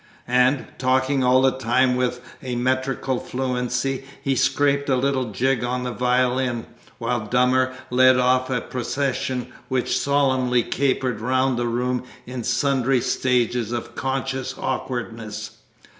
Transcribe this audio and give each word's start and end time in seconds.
And, 0.27 0.65
talking 0.79 1.23
all 1.23 1.43
the 1.43 1.51
time 1.59 1.95
with 1.95 2.21
a 2.41 2.55
metrical 2.55 3.19
fluency, 3.19 4.03
he 4.19 4.35
scraped 4.35 4.89
a 4.89 4.95
little 4.95 5.29
jig 5.31 5.63
on 5.63 5.83
the 5.83 5.91
violin, 5.91 6.65
while 6.97 7.27
Dummer 7.27 7.75
led 7.91 8.17
off 8.17 8.49
a 8.49 8.61
procession 8.61 9.53
which 9.67 9.99
solemnly 9.99 10.63
capered 10.63 11.19
round 11.21 11.55
the 11.59 11.67
room 11.67 12.03
in 12.25 12.43
sundry 12.43 12.99
stages 12.99 13.71
of 13.71 13.93
conscious 13.93 14.55
awkwardness. 14.57 15.57